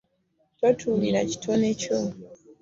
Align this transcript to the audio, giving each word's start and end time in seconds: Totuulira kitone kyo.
Totuulira 0.59 1.19
kitone 1.29 1.67
kyo. 1.81 1.97